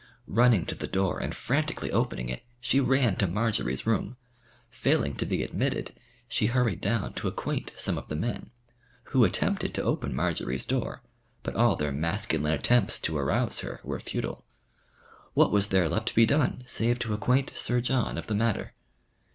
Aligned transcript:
Running 0.25 0.65
to 0.65 0.73
the 0.73 0.87
door 0.87 1.19
and 1.19 1.35
frantically 1.35 1.91
opening 1.91 2.29
it, 2.29 2.41
she 2.59 2.79
ran 2.79 3.17
to 3.17 3.27
Marjory's 3.27 3.85
room. 3.85 4.17
Failing 4.71 5.13
to 5.17 5.27
be 5.27 5.43
admitted, 5.43 5.93
she 6.27 6.47
hurried 6.47 6.81
down 6.81 7.13
to 7.13 7.27
acquaint 7.27 7.71
some 7.77 7.99
of 7.99 8.07
the 8.07 8.15
men, 8.15 8.49
who 9.13 9.23
attempted 9.23 9.75
to 9.75 9.83
open 9.83 10.15
Marjory's 10.15 10.65
door, 10.65 11.03
but 11.43 11.55
all 11.55 11.75
their 11.75 11.91
masculine 11.91 12.51
efforts 12.53 12.97
to 12.97 13.15
arouse 13.15 13.59
her 13.59 13.79
were 13.83 13.99
futile. 13.99 14.43
What 15.35 15.51
was 15.51 15.67
there 15.67 15.87
left 15.87 16.07
to 16.07 16.15
be 16.15 16.25
done, 16.25 16.63
save 16.65 16.97
to 16.97 17.13
acquaint 17.13 17.51
Sir 17.53 17.79
John 17.79 18.17
of 18.17 18.25
the 18.25 18.33
matter. 18.33 18.73